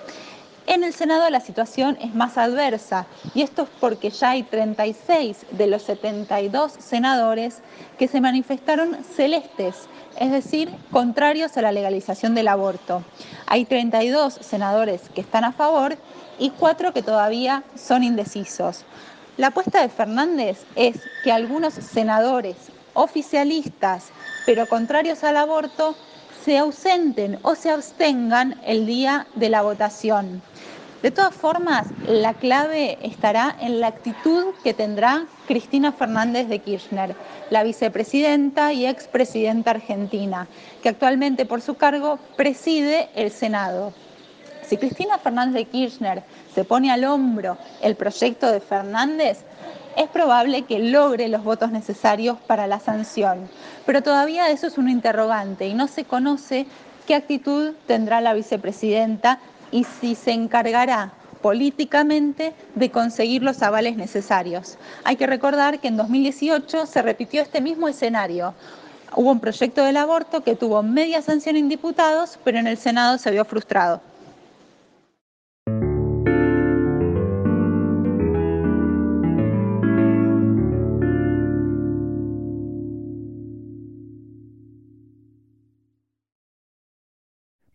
En 0.67 0.83
el 0.83 0.95
Senado 0.95 1.29
la 1.29 1.41
situación 1.41 1.99
es 2.01 2.15
más 2.15 2.39
adversa 2.39 3.07
y 3.35 3.43
esto 3.43 3.65
es 3.65 3.69
porque 3.79 4.09
ya 4.09 4.31
hay 4.31 4.43
36 4.43 5.45
de 5.51 5.67
los 5.67 5.83
72 5.83 6.73
senadores 6.79 7.59
que 7.99 8.09
se 8.09 8.23
manifestaron 8.23 9.05
celestes, 9.05 9.91
es 10.19 10.31
decir, 10.31 10.75
contrarios 10.91 11.59
a 11.59 11.63
la 11.63 11.73
legalización 11.73 12.35
del 12.35 12.49
aborto. 12.49 13.05
Hay 13.47 13.67
32 13.67 14.39
senadores 14.41 15.11
que 15.15 15.21
están 15.21 15.45
a 15.45 15.53
favor 15.53 15.99
y 16.39 16.49
4 16.49 16.95
que 16.95 17.03
todavía 17.03 17.65
son 17.77 18.03
indecisos. 18.03 18.87
La 19.37 19.49
apuesta 19.49 19.83
de 19.83 19.89
Fernández 19.89 20.65
es 20.77 20.97
que 21.25 21.33
algunos 21.33 21.75
senadores 21.75 22.55
oficialistas, 22.93 24.11
pero 24.47 24.69
contrarios 24.69 25.25
al 25.25 25.37
aborto, 25.37 25.97
se 26.45 26.57
ausenten 26.57 27.41
o 27.43 27.57
se 27.57 27.71
abstengan 27.71 28.61
el 28.65 28.87
día 28.87 29.27
de 29.35 29.49
la 29.49 29.63
votación. 29.63 30.41
De 31.03 31.11
todas 31.11 31.35
formas, 31.35 31.89
la 32.07 32.35
clave 32.35 32.97
estará 33.03 33.57
en 33.61 33.81
la 33.81 33.89
actitud 33.89 34.55
que 34.63 34.73
tendrá 34.73 35.27
Cristina 35.49 35.91
Fernández 35.91 36.47
de 36.47 36.61
Kirchner, 36.61 37.17
la 37.51 37.65
vicepresidenta 37.65 38.73
y 38.73 38.87
expresidenta 38.87 39.73
argentina, 39.73 40.47
que 40.81 40.91
actualmente 40.91 41.45
por 41.45 41.61
su 41.61 41.75
cargo 41.75 42.21
preside 42.37 43.09
el 43.17 43.33
Senado. 43.33 43.93
Si 44.69 44.79
Cristina 44.79 45.19
Fernández 45.19 45.55
de 45.55 45.65
Kirchner 45.67 46.23
se 46.55 46.65
pone 46.65 46.91
al 46.91 47.05
hombro 47.05 47.59
el 47.83 47.97
proyecto 47.97 48.51
de 48.51 48.61
Fernández, 48.61 49.39
es 49.97 50.09
probable 50.09 50.63
que 50.63 50.79
logre 50.79 51.29
los 51.29 51.45
votos 51.45 51.71
necesarios 51.71 52.39
para 52.47 52.67
la 52.67 52.81
sanción. 52.81 53.49
Pero 53.85 54.03
todavía 54.03 54.49
eso 54.49 54.67
es 54.67 54.79
un 54.79 54.89
interrogante 54.89 55.69
y 55.69 55.75
no 55.75 55.87
se 55.87 56.05
conoce 56.05 56.67
qué 57.07 57.15
actitud 57.15 57.75
tendrá 57.87 58.21
la 58.21 58.33
vicepresidenta 58.33 59.39
y 59.71 59.85
si 59.85 60.15
se 60.15 60.33
encargará 60.33 61.13
políticamente 61.43 62.55
de 62.75 62.91
conseguir 62.91 63.43
los 63.43 63.63
avales 63.63 63.97
necesarios. 63.97 64.79
Hay 65.05 65.17
que 65.17 65.27
recordar 65.27 65.79
que 65.79 65.89
en 65.89 65.99
2018 65.99 66.87
se 66.87 67.03
repitió 67.03 67.43
este 67.43 67.61
mismo 67.61 67.87
escenario. 67.87 68.55
Hubo 69.15 69.31
un 69.31 69.41
proyecto 69.41 69.85
del 69.85 69.99
aborto 69.99 70.43
que 70.43 70.57
tuvo 70.57 70.83
media 70.83 71.21
sanción 71.21 71.57
en 71.57 71.69
diputados, 71.69 72.39
pero 72.43 72.59
en 72.59 72.67
el 72.67 72.79
Senado 72.79 73.19
se 73.19 73.31
vio 73.31 73.45
frustrado. 73.45 74.01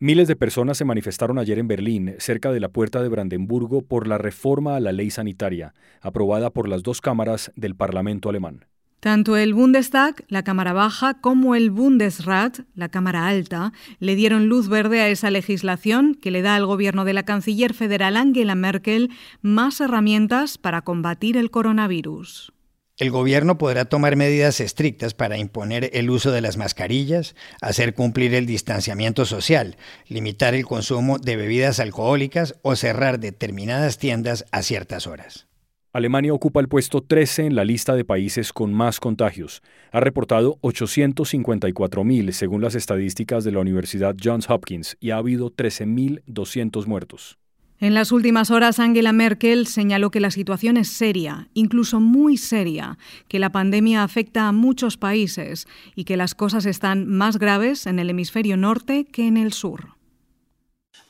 Miles 0.01 0.29
de 0.29 0.37
personas 0.37 0.77
se 0.77 0.85
manifestaron 0.85 1.39
ayer 1.39 1.59
en 1.59 1.67
Berlín, 1.67 2.15
cerca 2.19 2.53
de 2.53 2.61
la 2.61 2.69
puerta 2.69 3.03
de 3.03 3.09
Brandenburgo, 3.09 3.81
por 3.81 4.07
la 4.07 4.17
reforma 4.17 4.77
a 4.77 4.79
la 4.79 4.93
ley 4.93 5.11
sanitaria, 5.11 5.73
aprobada 5.99 6.51
por 6.51 6.69
las 6.69 6.83
dos 6.83 7.01
cámaras 7.01 7.51
del 7.57 7.75
Parlamento 7.75 8.29
alemán. 8.29 8.63
Tanto 9.01 9.35
el 9.35 9.53
Bundestag, 9.53 10.23
la 10.29 10.43
Cámara 10.43 10.71
Baja, 10.71 11.15
como 11.15 11.53
el 11.53 11.69
Bundesrat, 11.69 12.59
la 12.75 12.87
Cámara 12.87 13.27
Alta, 13.27 13.73
le 13.99 14.15
dieron 14.15 14.47
luz 14.47 14.69
verde 14.69 15.01
a 15.01 15.09
esa 15.09 15.31
legislación 15.31 16.15
que 16.15 16.31
le 16.31 16.41
da 16.43 16.55
al 16.55 16.65
gobierno 16.65 17.03
de 17.03 17.11
la 17.11 17.23
canciller 17.23 17.73
federal 17.73 18.15
Angela 18.15 18.55
Merkel 18.55 19.09
más 19.41 19.81
herramientas 19.81 20.57
para 20.57 20.81
combatir 20.81 21.35
el 21.35 21.51
coronavirus. 21.51 22.53
El 22.99 23.11
gobierno 23.11 23.57
podrá 23.57 23.85
tomar 23.85 24.17
medidas 24.17 24.59
estrictas 24.59 25.13
para 25.13 25.37
imponer 25.37 25.89
el 25.93 26.09
uso 26.09 26.31
de 26.31 26.41
las 26.41 26.57
mascarillas, 26.57 27.33
hacer 27.61 27.93
cumplir 27.93 28.35
el 28.35 28.45
distanciamiento 28.45 29.23
social, 29.23 29.77
limitar 30.09 30.53
el 30.53 30.65
consumo 30.65 31.17
de 31.17 31.37
bebidas 31.37 31.79
alcohólicas 31.79 32.55
o 32.61 32.75
cerrar 32.75 33.21
determinadas 33.21 33.99
tiendas 33.99 34.45
a 34.51 34.63
ciertas 34.63 35.07
horas. 35.07 35.47
Alemania 35.93 36.33
ocupa 36.33 36.59
el 36.59 36.67
puesto 36.67 37.01
13 37.01 37.45
en 37.45 37.55
la 37.55 37.63
lista 37.63 37.95
de 37.95 38.03
países 38.03 38.51
con 38.51 38.73
más 38.73 38.99
contagios. 38.99 39.63
Ha 39.93 40.01
reportado 40.01 40.59
854.000 40.61 42.31
según 42.33 42.61
las 42.61 42.75
estadísticas 42.75 43.45
de 43.45 43.53
la 43.53 43.59
Universidad 43.59 44.13
Johns 44.21 44.49
Hopkins 44.49 44.97
y 44.99 45.11
ha 45.11 45.17
habido 45.17 45.51
13.200 45.51 46.85
muertos. 46.85 47.38
En 47.81 47.93
las 47.93 48.11
últimas 48.11 48.51
horas, 48.51 48.77
Angela 48.77 49.13
Merkel 49.13 49.65
señaló 49.65 50.11
que 50.11 50.19
la 50.19 50.31
situación 50.31 50.75
es 50.75 50.91
seria, 50.91 51.47
incluso 51.53 52.01
muy 52.01 52.37
seria, 52.37 52.97
que 53.29 53.39
la 53.39 53.51
pandemia 53.51 54.03
afecta 54.03 54.49
a 54.49 54.51
muchos 54.51 54.97
países 54.97 55.65
y 55.95 56.03
que 56.03 56.17
las 56.17 56.35
cosas 56.35 56.65
están 56.65 57.07
más 57.07 57.37
graves 57.37 57.85
en 57.85 57.99
el 57.99 58.09
hemisferio 58.09 58.57
norte 58.57 59.05
que 59.05 59.27
en 59.27 59.37
el 59.37 59.53
sur. 59.53 59.95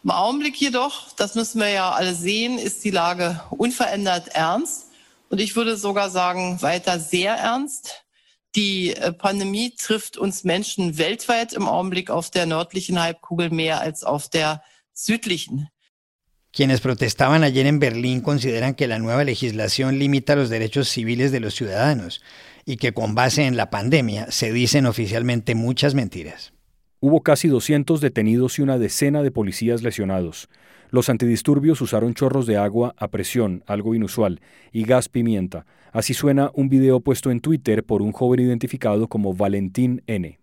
Im 0.04 0.12
Augenblick 0.12 0.56
jedoch, 0.56 1.14
das 1.18 1.36
müssen 1.36 1.60
wir 1.60 1.72
ja 1.72 1.92
alle 1.92 2.14
sehen, 2.14 2.60
ist 2.60 2.84
die 2.86 2.92
Lage 2.92 3.42
unverändert 3.50 4.30
ernst 4.30 4.92
und 5.30 5.42
ich 5.42 5.56
würde 5.56 5.76
sogar 5.76 6.10
sagen, 6.10 6.62
weiter 6.62 7.00
sehr 7.00 7.34
ernst. 7.34 8.06
Die 8.56 8.96
äh, 8.96 9.12
Pandemie 9.12 9.76
trifft 9.76 10.18
uns 10.18 10.44
Menschen 10.44 10.98
weltweit 10.98 11.52
im 11.52 11.68
Augenblick 11.68 12.12
auf 12.12 12.30
der 12.30 12.46
nördlichen 12.46 13.02
Halbkugel 13.02 13.50
mehr 13.50 13.82
als 13.82 14.04
auf 14.04 14.30
der 14.30 14.62
südlichen. 14.94 15.68
Quienes 16.60 16.82
protestaban 16.82 17.46
ayer 17.46 17.68
en 17.68 17.80
Berlín 17.80 18.20
consideran 18.20 18.74
que 18.74 18.86
la 18.86 19.00
nueva 19.00 19.24
legislación 19.24 19.98
limita 19.98 20.36
los 20.36 20.50
derechos 20.50 20.90
civiles 20.90 21.32
de 21.32 21.40
los 21.40 21.56
ciudadanos 21.56 22.22
y 22.66 22.76
que 22.76 22.92
con 22.92 23.16
base 23.16 23.46
en 23.46 23.56
la 23.56 23.70
pandemia 23.70 24.30
se 24.30 24.52
dicen 24.52 24.86
oficialmente 24.86 25.56
muchas 25.56 25.96
mentiras. 25.96 26.52
Hubo 27.00 27.24
casi 27.24 27.48
200 27.48 28.02
detenidos 28.02 28.60
y 28.60 28.62
una 28.62 28.78
decena 28.78 29.24
de 29.24 29.32
policías 29.32 29.84
lesionados. 29.84 30.50
Los 30.90 31.08
antidisturbios 31.08 31.80
usaron 31.80 32.14
chorros 32.14 32.46
de 32.46 32.58
agua 32.58 32.94
a 32.98 33.08
presión, 33.08 33.64
algo 33.66 33.96
inusual, 33.96 34.42
y 34.74 34.84
gas 34.84 35.08
pimienta. 35.08 35.66
Así 35.94 36.14
suena 36.14 36.52
un 36.54 36.68
video 36.68 37.00
puesto 37.00 37.32
en 37.32 37.40
Twitter 37.40 37.86
por 37.86 38.02
un 38.02 38.12
joven 38.12 38.42
identificado 38.42 39.08
como 39.08 39.34
Valentín 39.34 40.04
N. 40.08 40.38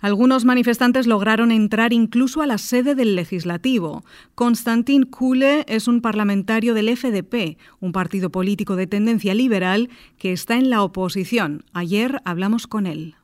Algunos 0.00 0.46
manifestantes 0.46 1.06
lograron 1.06 1.52
entrar 1.52 1.92
incluso 1.92 2.40
a 2.40 2.46
la 2.46 2.56
sede 2.56 2.94
del 2.94 3.14
legislativo. 3.14 4.02
Konstantin 4.34 5.02
Kule 5.02 5.66
es 5.68 5.88
un 5.88 6.00
parlamentario 6.00 6.72
del 6.72 6.96
FDP, 6.96 7.58
un 7.80 7.92
partido 7.92 8.30
político 8.30 8.76
de 8.76 8.86
tendencia 8.86 9.34
liberal 9.34 9.90
que 10.16 10.32
está 10.32 10.56
en 10.56 10.70
la 10.70 10.82
oposición. 10.82 11.64
Ayer 11.74 12.18
hablamos 12.24 12.66
con 12.66 12.86
él. 12.86 13.16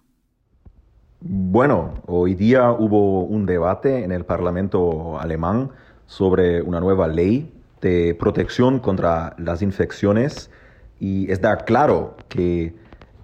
Bueno, 1.21 1.95
hoy 2.07 2.35
día 2.35 2.71
hubo 2.73 3.25
un 3.25 3.47
debate 3.47 4.05
en 4.05 4.13
el 4.13 4.27
Parlamento 4.27 5.19
alemán 5.19 5.71
sobre 6.05 6.61
una 6.61 6.79
nueva 6.81 7.09
ley 7.09 7.55
de 7.81 8.15
protección 8.15 8.81
contra 8.81 9.35
las 9.39 9.63
infecciones 9.63 10.51
y 11.01 11.31
está 11.33 11.57
claro 11.65 12.17
que 12.29 12.75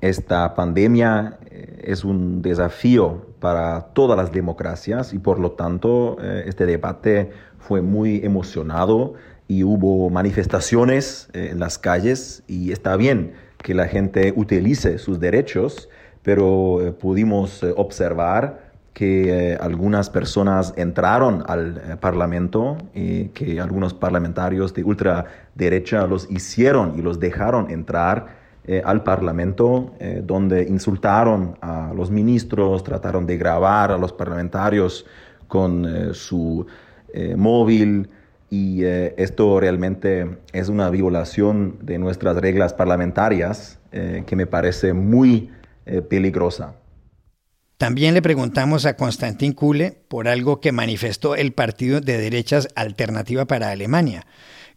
esta 0.01 0.55
pandemia 0.55 1.39
eh, 1.51 1.83
es 1.85 2.03
un 2.03 2.41
desafío 2.41 3.32
para 3.43 3.89
todas 3.93 4.17
las 4.17 4.31
democracias 4.31 5.13
y 5.13 5.19
por 5.19 5.41
lo 5.41 5.51
tanto 5.51 6.17
eh, 6.23 6.45
este 6.47 6.65
debate 6.65 7.33
fue 7.59 7.83
muy 7.83 8.25
emocionado 8.25 9.15
y 9.49 9.65
hubo 9.65 10.09
manifestaciones 10.11 11.29
eh, 11.33 11.49
en 11.51 11.59
las 11.59 11.77
calles 11.77 12.45
y 12.47 12.71
está 12.71 12.97
bien 12.97 13.33
que 13.59 13.75
la 13.75 13.89
gente 13.89 14.33
utilice 14.37 14.99
sus 14.99 15.19
derechos, 15.19 15.89
pero 16.23 16.97
pudimos 17.01 17.63
observar 17.77 18.73
que 18.93 19.57
algunas 19.61 20.11
personas 20.11 20.75
entraron 20.77 21.45
al 21.47 21.99
Parlamento 22.01 22.77
y 22.93 23.27
que 23.29 23.61
algunos 23.61 23.95
parlamentarios 23.95 24.75
de 24.75 24.83
ultraderecha 24.83 26.07
los 26.09 26.29
hicieron 26.31 26.99
y 26.99 27.03
los 27.03 27.21
dejaron 27.21 27.71
entrar 27.71 28.42
eh, 28.65 28.81
al 28.85 29.03
Parlamento, 29.03 29.93
eh, 29.99 30.23
donde 30.25 30.63
insultaron 30.63 31.59
a 31.61 31.93
los 31.97 32.13
ministros, 32.13 32.85
trataron 32.85 33.27
de 33.27 33.37
grabar 33.37 33.91
a 33.91 33.99
los 33.99 34.13
parlamentarios 34.13 35.05
con 35.49 35.85
eh, 35.85 36.15
su 36.15 36.65
móvil 37.37 38.09
y 38.49 38.85
esto 38.85 39.61
realmente 39.61 40.39
es 40.55 40.71
una 40.71 40.89
violación 40.89 41.77
de 41.83 41.99
nuestras 41.99 42.39
reglas 42.39 42.73
parlamentarias 42.73 43.79
que 43.91 44.35
me 44.35 44.47
parece 44.47 44.95
muy 44.95 45.51
peligrosa. 46.09 46.77
También 47.77 48.15
le 48.15 48.23
preguntamos 48.23 48.87
a 48.87 48.97
Konstantin 48.97 49.53
Kule 49.53 49.99
por 50.09 50.27
algo 50.27 50.63
que 50.63 50.73
manifestó 50.73 51.35
el 51.35 51.53
partido 51.53 52.01
de 52.01 52.17
derechas 52.17 52.69
Alternativa 52.75 53.45
para 53.45 53.71
Alemania 53.71 54.25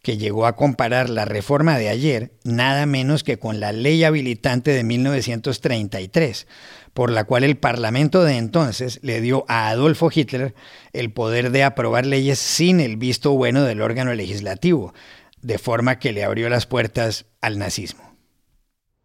que 0.06 0.18
llegó 0.18 0.46
a 0.46 0.56
comparar 0.56 1.10
la 1.10 1.26
reforma 1.26 1.80
de 1.80 1.90
ayer 1.90 2.32
nada 2.44 2.86
menos 2.86 3.24
que 3.24 3.40
con 3.40 3.60
la 3.60 3.72
ley 3.72 4.04
habilitante 4.04 4.70
de 4.70 4.84
1933, 4.84 6.46
por 6.94 7.10
la 7.10 7.24
cual 7.24 7.44
el 7.44 7.58
Parlamento 7.58 8.24
de 8.24 8.38
entonces 8.38 9.00
le 9.02 9.20
dio 9.20 9.46
a 9.48 9.68
Adolfo 9.68 10.12
Hitler 10.14 10.54
el 10.94 11.12
poder 11.12 11.50
de 11.50 11.64
aprobar 11.64 12.06
leyes 12.06 12.38
sin 12.38 12.82
el 12.82 12.98
visto 12.98 13.32
bueno 13.32 13.64
del 13.64 13.82
órgano 13.82 14.14
legislativo, 14.14 14.94
de 15.42 15.58
forma 15.58 15.98
que 15.98 16.12
le 16.12 16.24
abrió 16.24 16.50
las 16.50 16.68
puertas 16.68 17.26
al 17.42 17.58
nazismo. 17.58 18.04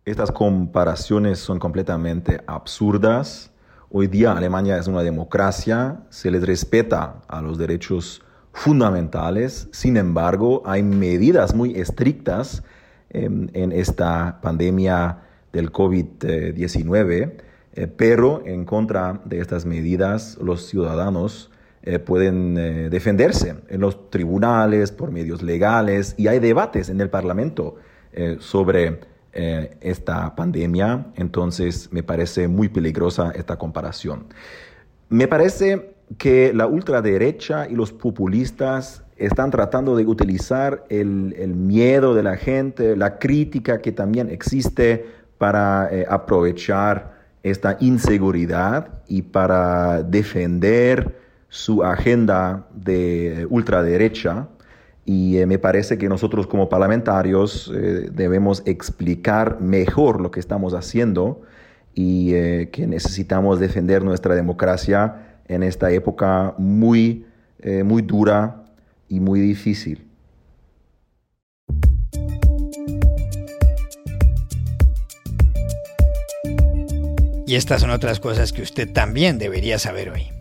Estas 0.05 0.31
comparaciones 0.31 1.39
son 1.39 1.59
completamente 1.59 2.43
absurdas. 2.47 3.53
Hoy 3.89 4.07
día 4.07 4.33
Alemania 4.33 4.77
es 4.77 4.87
una 4.87 5.03
democracia, 5.03 6.03
se 6.11 6.31
les 6.31 6.43
respeta 6.43 7.23
a 7.27 7.41
los 7.41 7.57
derechos 7.57 8.21
fundamentales. 8.53 9.69
Sin 9.73 9.97
embargo, 9.97 10.63
hay 10.65 10.83
medidas 10.83 11.55
muy 11.55 11.77
estrictas 11.77 12.63
em, 13.11 13.49
en 13.53 13.73
esta 13.73 14.41
pandemia 14.41 15.19
del 15.53 15.73
COVID-19, 15.73 17.33
eh, 17.73 17.87
pero 17.87 18.43
en 18.45 18.65
contra 18.65 19.21
de 19.25 19.41
estas 19.41 19.65
medidas 19.67 20.39
los 20.41 20.67
ciudadanos 20.67 21.51
eh, 21.83 21.99
pueden 21.99 22.59
eh, 22.59 22.91
defenderse 22.91 23.57
en 23.69 23.81
los 23.81 24.11
tribunales, 24.11 24.93
por 24.93 25.11
medios 25.11 25.43
legales, 25.43 26.15
y 26.19 26.29
hay 26.29 26.39
debates 26.39 26.89
en 26.89 27.01
el 27.01 27.11
Parlamento 27.11 27.77
sobre 28.41 28.99
esta 29.33 30.35
pandemia, 30.35 31.13
entonces 31.15 31.93
me 31.93 32.03
parece 32.03 32.49
muy 32.49 32.69
peligrosa 32.69 33.31
esta 33.37 33.57
comparación. 33.57 34.27
Me 35.09 35.29
parece 35.29 35.95
que 36.19 36.53
la 36.55 36.67
ultraderecha 36.67 37.69
y 37.69 37.75
los 37.75 37.93
populistas 37.93 39.05
están 39.17 39.51
tratando 39.51 39.97
de 39.97 40.07
utilizar 40.07 40.85
el, 40.89 41.55
miedo 41.55 42.15
de 42.15 42.23
la 42.23 42.37
gente, 42.37 42.97
la 42.97 43.19
crítica 43.19 43.81
que 43.81 43.93
también 43.93 44.31
existe 44.31 45.07
para 45.37 45.89
eh, 45.93 46.07
aprovechar 46.09 47.21
esta 47.43 47.77
inseguridad 47.81 48.89
y 49.07 49.23
para 49.23 50.03
defender 50.03 51.17
su 51.49 51.85
agenda 51.85 52.67
de 52.75 53.47
ultraderecha. 53.51 54.49
Y 55.05 55.39
eh, 55.39 55.47
me 55.47 55.59
parece 55.59 55.99
que 55.99 56.09
nosotros 56.09 56.47
como 56.47 56.69
parlamentarios 56.69 57.71
eh, 57.75 58.09
debemos 58.13 58.63
explicar 58.65 59.61
mejor 59.61 60.21
lo 60.21 60.31
que 60.31 60.41
estamos 60.41 60.73
haciendo 60.73 61.43
y 61.93 62.31
que 62.71 62.87
necesitamos 62.87 63.59
defender 63.59 64.05
nuestra 64.05 64.37
democracia 64.37 65.30
en 65.51 65.65
esta 65.65 65.91
época 65.91 66.55
muy, 66.59 67.27
eh, 67.59 67.83
muy 67.83 68.03
dura 68.03 68.65
y 69.09 69.19
muy 69.19 69.41
difícil. 69.41 70.07
Y 77.47 77.57
estas 77.57 77.81
son 77.81 77.91
otras 77.91 78.21
cosas 78.21 78.53
que 78.53 78.63
usted 78.63 78.93
también 78.93 79.39
debería 79.39 79.81
saber 79.81 80.11
hoy. 80.11 80.40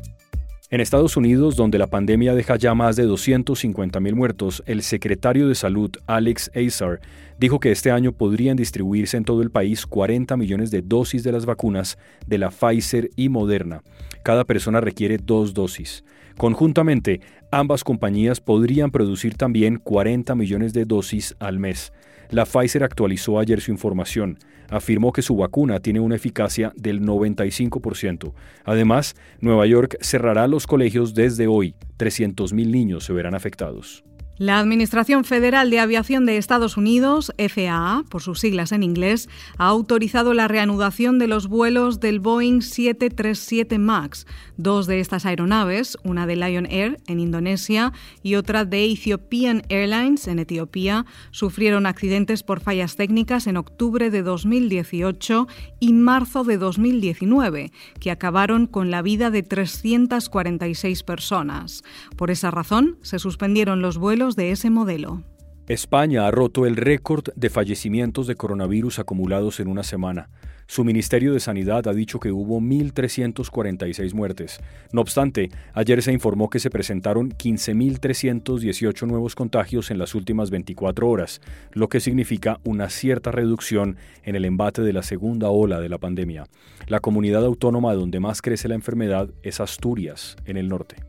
En 0.71 0.81
Estados 0.81 1.17
Unidos, 1.17 1.55
donde 1.55 1.79
la 1.79 1.87
pandemia 1.87 2.35
deja 2.35 2.55
ya 2.55 2.75
más 2.75 2.95
de 2.95 3.07
250.000 3.07 4.13
muertos, 4.13 4.61
el 4.67 4.83
secretario 4.83 5.47
de 5.47 5.55
Salud, 5.55 5.89
Alex 6.05 6.51
Azar, 6.55 6.99
dijo 7.39 7.59
que 7.59 7.71
este 7.71 7.89
año 7.89 8.11
podrían 8.11 8.55
distribuirse 8.55 9.17
en 9.17 9.25
todo 9.25 9.41
el 9.41 9.49
país 9.49 9.87
40 9.87 10.37
millones 10.37 10.69
de 10.69 10.83
dosis 10.83 11.23
de 11.23 11.31
las 11.31 11.47
vacunas 11.47 11.97
de 12.27 12.37
la 12.37 12.51
Pfizer 12.51 13.09
y 13.15 13.29
Moderna. 13.29 13.81
Cada 14.21 14.43
persona 14.43 14.79
requiere 14.79 15.17
dos 15.17 15.55
dosis. 15.55 16.03
Conjuntamente, 16.37 17.21
ambas 17.49 17.83
compañías 17.83 18.39
podrían 18.39 18.91
producir 18.91 19.33
también 19.33 19.77
40 19.77 20.35
millones 20.35 20.73
de 20.73 20.85
dosis 20.85 21.35
al 21.39 21.57
mes. 21.57 21.91
La 22.31 22.45
Pfizer 22.45 22.83
actualizó 22.83 23.39
ayer 23.39 23.59
su 23.59 23.71
información. 23.71 24.37
Afirmó 24.69 25.11
que 25.11 25.23
su 25.23 25.35
vacuna 25.35 25.79
tiene 25.79 25.99
una 25.99 26.15
eficacia 26.15 26.71
del 26.75 27.01
95%. 27.01 28.33
Además, 28.65 29.15
Nueva 29.41 29.65
York 29.65 29.97
cerrará 30.01 30.47
los 30.47 30.67
colegios 30.67 31.15
desde 31.15 31.47
hoy. 31.47 31.73
300.000 31.97 32.53
niños 32.69 33.03
se 33.03 33.13
verán 33.13 33.33
afectados. 33.33 34.03
La 34.39 34.57
Administración 34.57 35.25
Federal 35.25 35.69
de 35.69 35.81
Aviación 35.81 36.25
de 36.25 36.37
Estados 36.37 36.77
Unidos, 36.77 37.33
FAA, 37.37 38.05
por 38.07 38.21
sus 38.21 38.39
siglas 38.39 38.71
en 38.71 38.83
inglés, 38.83 39.27
ha 39.57 39.65
autorizado 39.65 40.33
la 40.33 40.47
reanudación 40.47 41.19
de 41.19 41.27
los 41.27 41.47
vuelos 41.47 41.99
del 41.99 42.21
Boeing 42.21 42.61
737 42.61 43.77
MAX. 43.79 44.25
Dos 44.55 44.87
de 44.87 45.01
estas 45.01 45.25
aeronaves, 45.25 45.97
una 46.03 46.25
de 46.25 46.37
Lion 46.37 46.67
Air 46.67 47.01
en 47.07 47.19
Indonesia 47.19 47.91
y 48.23 48.35
otra 48.35 48.63
de 48.63 48.85
Ethiopian 48.85 49.63
Airlines 49.67 50.25
en 50.29 50.39
Etiopía, 50.39 51.05
sufrieron 51.31 51.85
accidentes 51.85 52.41
por 52.41 52.61
fallas 52.61 52.95
técnicas 52.95 53.45
en 53.45 53.57
octubre 53.57 54.09
de 54.09 54.23
2018 54.23 55.49
y 55.81 55.91
marzo 55.91 56.45
de 56.45 56.57
2019, 56.57 57.73
que 57.99 58.09
acabaron 58.09 58.67
con 58.67 58.89
la 58.89 59.01
vida 59.01 59.31
de 59.31 59.43
346 59.43 61.03
personas. 61.03 61.83
Por 62.15 62.31
esa 62.31 62.51
razón, 62.51 62.97
se 63.01 63.19
suspendieron 63.19 63.81
los 63.81 63.97
vuelos 63.97 64.28
de 64.35 64.51
ese 64.51 64.69
modelo. 64.69 65.23
España 65.67 66.25
ha 66.25 66.31
roto 66.31 66.65
el 66.65 66.75
récord 66.75 67.25
de 67.35 67.49
fallecimientos 67.51 68.25
de 68.25 68.35
coronavirus 68.35 68.97
acumulados 68.97 69.59
en 69.59 69.67
una 69.67 69.83
semana. 69.83 70.29
Su 70.65 70.83
Ministerio 70.83 71.33
de 71.33 71.39
Sanidad 71.39 71.87
ha 71.87 71.93
dicho 71.93 72.19
que 72.19 72.31
hubo 72.31 72.59
1.346 72.59 74.13
muertes. 74.13 74.59
No 74.91 75.01
obstante, 75.01 75.49
ayer 75.73 76.03
se 76.03 76.11
informó 76.11 76.49
que 76.49 76.59
se 76.59 76.69
presentaron 76.69 77.31
15.318 77.31 79.07
nuevos 79.07 79.33
contagios 79.33 79.89
en 79.89 79.97
las 79.97 80.13
últimas 80.13 80.51
24 80.51 81.09
horas, 81.09 81.41
lo 81.73 81.87
que 81.87 81.99
significa 81.99 82.59
una 82.63 82.89
cierta 82.89 83.31
reducción 83.31 83.97
en 84.23 84.35
el 84.35 84.45
embate 84.45 84.83
de 84.83 84.93
la 84.93 85.01
segunda 85.01 85.49
ola 85.49 85.79
de 85.79 85.89
la 85.89 85.97
pandemia. 85.97 86.45
La 86.87 86.99
comunidad 86.99 87.45
autónoma 87.45 87.95
donde 87.95 88.19
más 88.19 88.43
crece 88.43 88.67
la 88.67 88.75
enfermedad 88.75 89.29
es 89.41 89.59
Asturias, 89.59 90.35
en 90.45 90.57
el 90.57 90.69
norte. 90.69 91.08